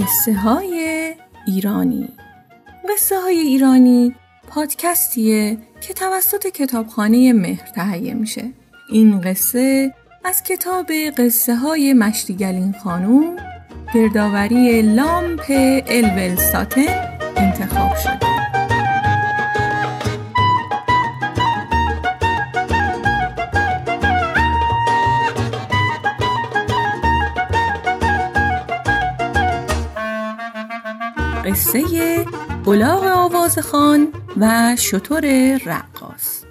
[0.00, 1.14] قصه های
[1.46, 2.08] ایرانی.
[2.88, 4.14] قصه های ایرانی
[4.48, 8.44] پادکستیه که توسط کتابخانه مهر تهیه میشه.
[8.90, 9.94] این قصه
[10.24, 13.36] از کتاب قصه های مشتیگلین خانوم
[13.94, 15.44] گردآوری لامپ
[15.86, 18.29] الول ساتن انتخاب شده.
[31.44, 32.26] قصه
[32.66, 36.44] الاغ آوازخان و شطور رقاص.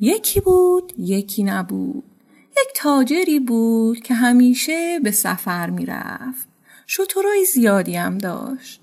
[0.00, 2.04] یکی بود یکی نبود.
[2.50, 6.48] یک تاجری بود که همیشه به سفر می‌رفت.
[6.86, 8.80] شطورای زیادی هم داشت.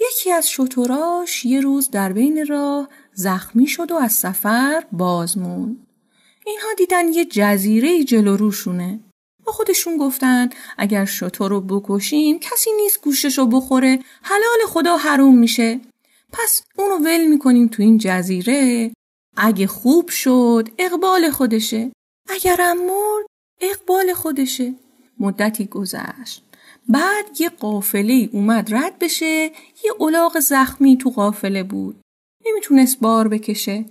[0.00, 5.86] یکی از شطوراش یه روز در بین راه زخمی شد و از سفر باز موند.
[6.46, 9.00] اینها دیدن یه جزیره جلو روشونه.
[9.44, 15.38] با خودشون گفتن اگر شطور رو بکشیم کسی نیست گوشش رو بخوره حلال خدا حروم
[15.38, 15.80] میشه.
[16.32, 18.92] پس اونو ول می‌کنیم تو این جزیره.
[19.36, 21.92] اگه خوب شد اقبال خودشه.
[22.28, 23.26] اگرم مرد
[23.60, 24.74] اقبال خودشه.
[25.18, 26.44] مدتی گذشت.
[26.88, 29.52] بعد یه قافله اومد رد بشه
[29.84, 32.00] یه الاغ زخمی تو قافله بود.
[32.46, 33.84] نمی‌تونست بار بکشه.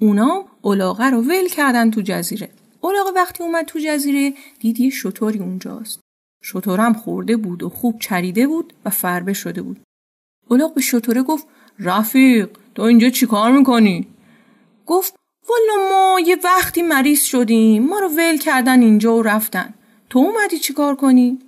[0.00, 2.50] اونا الاغه رو ول کردن تو جزیره.
[2.84, 6.00] الاغ وقتی اومد تو جزیره دید یه شطوری اونجاست.
[6.42, 9.80] شطورم خورده بود و خوب چریده بود و فربه شده بود.
[10.50, 11.46] الاغ به شطوره گفت
[11.78, 14.06] رفیق تو اینجا چیکار می‌کنی؟
[14.86, 15.14] گفت
[15.48, 19.74] والا ما یه وقتی مریض شدیم ما رو ول کردن اینجا و رفتن.
[20.10, 21.38] تو اومدی چیکار کنی؟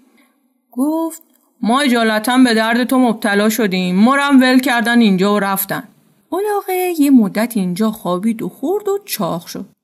[0.73, 1.23] گفت
[1.63, 5.89] ما اجالتا به درد تو مبتلا شدیم ما هم ول کردن اینجا و رفتن.
[6.33, 9.76] الاغه یه مدت اینجا خوابید و خورد و چاق شد.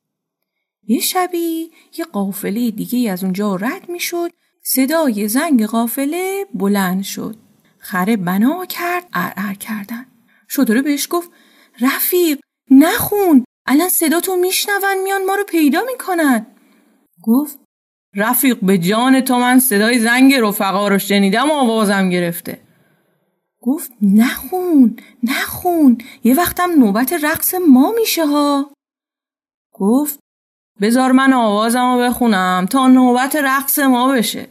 [0.92, 4.30] یه شبی یه قافله دیگه از اونجا رد می‌شد.
[4.62, 7.36] صدای زنگ قافله بلند شد.
[7.78, 10.06] خره بنا کرد ارعر کردن.
[10.48, 11.30] شطوره بهش گفت
[11.80, 12.38] رفیق
[12.70, 16.46] نخون الان صدا تو میشنون میان ما رو پیدا می‌کنن.
[17.22, 17.58] گفت
[18.16, 22.60] رفیق به جان تو من صدای زنگ رفقا رو شنیدم و آوازم گرفته.
[23.60, 28.72] گفت نخون نخون یه وقتم نوبت رقص ما میشه ها.
[29.72, 30.21] گفت
[30.80, 34.48] بذار من آوازم رو بخونم تا نوبت رقص ما بشه.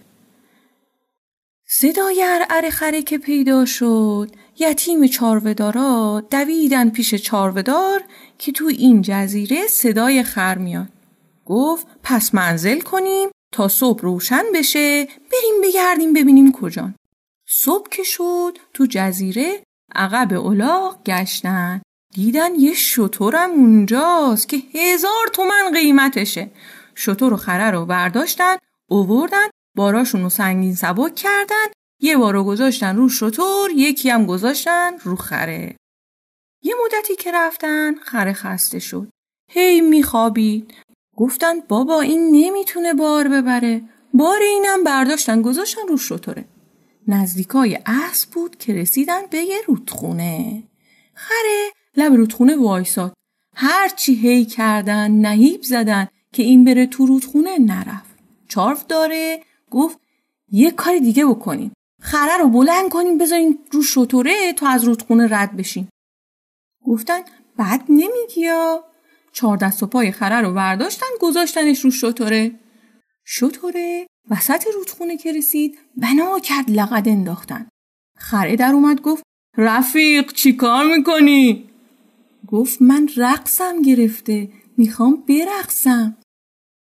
[1.68, 8.04] صدای ارعر خره که پیدا شد یتیم چارودارا دویدن پیش چارودار
[8.38, 10.88] که تو این جزیره صدای خر میاد.
[11.46, 16.96] گفت پس منزل کنیم تا صبح روشن بشه بریم بگردیم ببینیم کجان.
[17.48, 19.64] صبح که شد تو جزیره
[19.96, 21.81] عقب الاغ گشتن.
[22.14, 26.52] دیدن یه شطورم اونجاست که هزار تومن قیمتشه.
[26.96, 28.56] شطور و خره رو برداشتن
[28.90, 31.66] اووردن باراشون رو سنگین سبک کردن
[32.00, 35.76] یه بارو گذاشتن رو شطور یکی هم گذاشتن رو خره.
[36.64, 39.08] یه مدتی که رفتن خره خسته شد.
[39.50, 40.74] هی میخوابید.
[41.18, 43.82] گفتن بابا این نمی‌تونه بار ببره.
[44.14, 46.46] بار اینم برداشتن گذاشتن رو شطوره.
[47.08, 50.64] نزدیکای اسب بود که رسیدن به یه رودخونه.
[51.14, 53.13] خره لب رودخونه وایساد.
[53.56, 58.16] هرچی هی کردن نهیب زدن که این بره تو رودخونه نرفت.
[58.47, 60.00] چارف داره گفت
[60.51, 65.57] یه کاری دیگه بکنیم خره رو بلند کنیم بذارین رو شطوره تا از رودخونه رد
[65.57, 65.88] بشین.
[66.85, 67.22] گفتن
[67.59, 68.84] بد نمیگی یا؟
[69.34, 72.59] چهار دست و پای خره رو برداشتن گذاشتنش رو شطوره.
[73.25, 77.68] شطوره وسط رودخونه که رسید بنا کرد لقد انداختن.
[78.18, 79.24] خره در اومد گفت
[79.57, 81.71] رفیق چی کار می‌کنی؟
[82.51, 86.17] گفت من رقصم گرفته می‌خوام برقصم.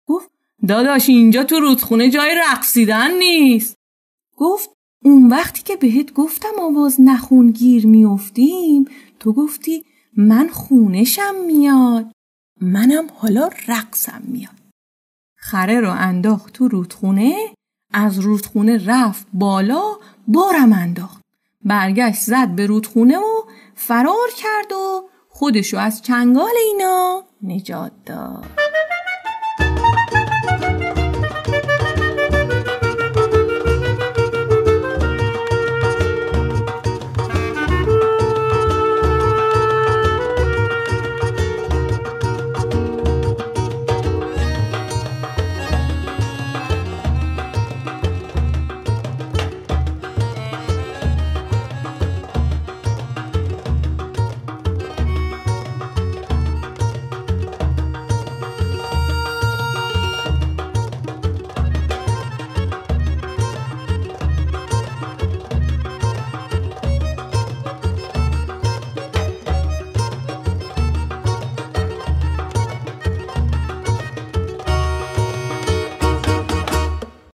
[0.09, 0.31] گفت
[0.69, 3.77] داداش اینجا تو رودخونه جای رقصیدن نیست.
[4.37, 4.71] گفت
[5.05, 8.85] اون وقتی که بهت گفتم آواز نخون گیر میافتیم
[9.19, 9.85] تو گفتی
[10.17, 12.13] من خونشم میاد.
[12.61, 14.61] منم حالا رقصم میاد.
[15.37, 17.35] خره رو انداخت تو رودخونه
[17.93, 19.83] از رودخونه رفت بالا
[20.29, 21.21] بارم انداخت.
[21.65, 23.43] برگشت زد به رودخونه و
[23.75, 25.09] فرار کرد و
[25.41, 28.47] خودشو از چنگال اینا نجات داد.